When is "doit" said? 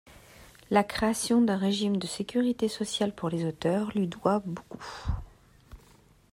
4.07-4.41